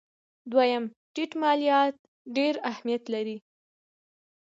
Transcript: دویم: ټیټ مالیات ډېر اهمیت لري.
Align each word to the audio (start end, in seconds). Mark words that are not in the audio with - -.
دویم: 0.51 0.83
ټیټ 1.13 1.31
مالیات 1.41 1.95
ډېر 2.35 2.53
اهمیت 2.69 3.03
لري. 3.13 3.37